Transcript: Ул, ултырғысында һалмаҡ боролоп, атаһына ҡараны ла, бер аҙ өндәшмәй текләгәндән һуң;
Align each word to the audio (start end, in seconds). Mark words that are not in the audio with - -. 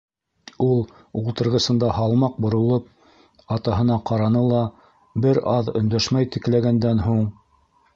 Ул, 0.67 0.79
ултырғысында 1.21 1.91
һалмаҡ 1.97 2.41
боролоп, 2.47 2.89
атаһына 3.59 4.01
ҡараны 4.13 4.45
ла, 4.49 4.67
бер 5.27 5.45
аҙ 5.57 5.75
өндәшмәй 5.83 6.35
текләгәндән 6.37 7.11
һуң; 7.11 7.27